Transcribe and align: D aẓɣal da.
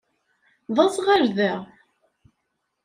D 0.75 0.77
aẓɣal 0.85 1.25
da. 1.37 1.53